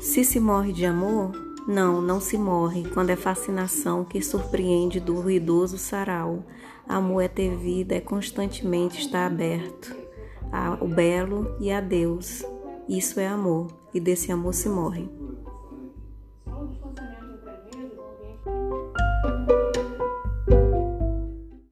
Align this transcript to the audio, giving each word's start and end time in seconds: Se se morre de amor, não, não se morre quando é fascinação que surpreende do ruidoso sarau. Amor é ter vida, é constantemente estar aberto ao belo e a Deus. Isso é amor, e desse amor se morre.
Se 0.00 0.24
se 0.24 0.40
morre 0.40 0.72
de 0.72 0.84
amor, 0.84 1.32
não, 1.66 2.02
não 2.02 2.20
se 2.20 2.36
morre 2.36 2.84
quando 2.92 3.10
é 3.10 3.16
fascinação 3.16 4.04
que 4.04 4.20
surpreende 4.20 4.98
do 4.98 5.20
ruidoso 5.20 5.78
sarau. 5.78 6.44
Amor 6.88 7.22
é 7.22 7.28
ter 7.28 7.56
vida, 7.56 7.94
é 7.94 8.00
constantemente 8.00 9.00
estar 9.00 9.26
aberto 9.26 9.94
ao 10.50 10.86
belo 10.86 11.56
e 11.60 11.70
a 11.70 11.80
Deus. 11.80 12.44
Isso 12.88 13.20
é 13.20 13.26
amor, 13.26 13.68
e 13.94 14.00
desse 14.00 14.32
amor 14.32 14.52
se 14.52 14.68
morre. 14.68 15.08